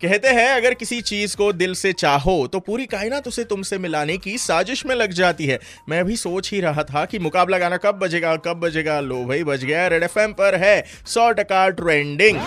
[0.00, 4.16] कहते हैं, अगर किसी चीज़ को दिल से चाहो तो पूरी कायनात उसे तुमसे मिलाने
[4.18, 7.76] की साजिश में लग जाती है। मैं भी सोच ही रहा था कि मुकाबला गाना
[7.76, 9.00] कब बजेगा कब बजेगा?
[9.00, 12.40] लो भाई, बज गया रेड एफ़ पर है, सौ टका ट्रेंडिंग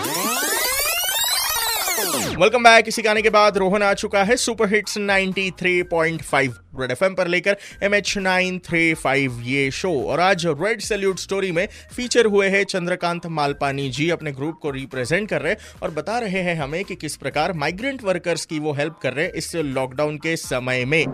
[2.12, 7.14] वेलकम बैक इसी गाने के बाद रोहन आ चुका है सुपर हिट्स 93.5 रेड एफएम
[7.14, 11.66] पर लेकर M H nine three five ये शो और आज रेड सैल्यूट स्टोरी में
[11.96, 16.18] फीचर हुए हैं चंद्रकांत मालपानी जी, अपने ग्रुप को रिप्रेजेंट कर रहे हैं और बता
[16.18, 19.54] रहे हैं हमें कि किस प्रकार माइग्रेंट वर्कर्स की वो हेल्प कर रहे हैं इस
[19.56, 21.04] लॉकडाउन के समय में।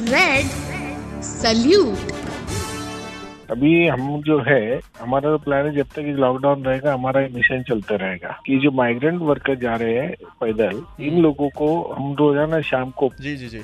[0.00, 0.46] रेड
[1.22, 2.25] सल्यूट
[3.50, 7.96] अभी हम जो है हमारा तो प्लान है जब तक लॉकडाउन रहेगा हमारा मिशन चलता
[7.96, 12.90] रहेगा। कि जो माइग्रेंट वर्कर जा रहे हैं पैदल इन लोगों को हम रोज़ाना शाम
[12.90, 13.60] को जी जी जी।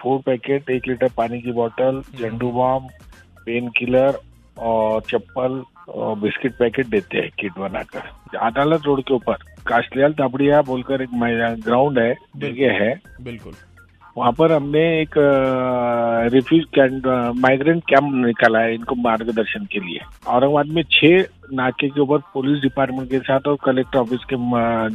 [0.00, 2.88] फ़ूड पैकेट एक लीटर पानी की बोतल झंडू बॉम
[3.46, 4.18] पेन किलर
[4.58, 9.34] और चप्पल और बिस्किट पैकेट देते हैं किट बनाकर। अदालत रोड के ऊपर
[9.66, 11.10] काशलियाल तापड़िया बोलकर एक
[11.64, 13.52] ग्राउंड है जगह है। बिल्कुल।
[14.16, 15.14] वहाँ पर हमने एक
[16.34, 21.18] रिफ्यूज कैंप माइग्रेंट कैंप निकाला है इनको मार्गदर्शन के लिए। औरंगाबाद में छह
[21.52, 24.36] नाके के ऊपर पुलिस डिपार्टमेंट के साथ और कलेक्टर ऑफ़िस के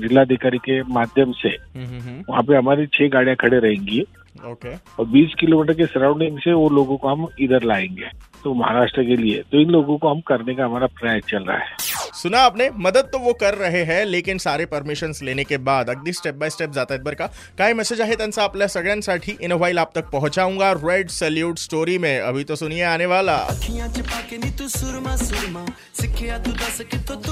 [0.07, 4.01] जिलाधिकारी के माध्यम से हम्म, हम्म, हम्म, वहाँ पे हमारी छह गाड़ियाँ खड़े रहेंगी।
[4.47, 8.07] ओके और 20 किलोमीटर के सराउंडिंग से वो लोगों को हम इधर लाएँगे
[8.43, 11.57] तो महाराष्ट्र के लिए। तो इन लोगों को हम करने का हमारा प्रयास चल रहा
[11.57, 15.89] है। सुना आपने मदद तो वो कर रहे हैं लेकिन सारे परमिशन्स लेने के बाद
[15.89, 19.77] अगदी स्टेप बाय स्टेप जात बरं का काय मेसेज आहे त्यांचा आपल्या सगळ्यांसाठी इन व्हाईल
[19.77, 23.47] आप तक पहुंचाऊँगा। रेड सल्यूट स्टोरी में अभी तो सुनिए आने वाला।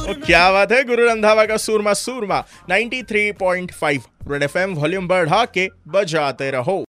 [0.10, 2.44] ओ, क्या बात है गुरु रंधावा का Soorma Soorma.
[2.70, 6.86] 93.5 red FM volume बढ़ा के बजाते रहो।